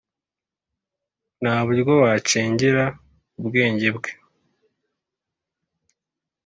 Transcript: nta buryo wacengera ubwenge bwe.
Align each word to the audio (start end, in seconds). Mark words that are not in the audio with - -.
nta 1.41 1.55
buryo 1.65 1.91
wacengera 2.01 2.83
ubwenge 3.39 3.87
bwe. 3.95 4.11